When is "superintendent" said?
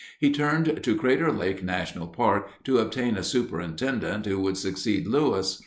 3.23-4.25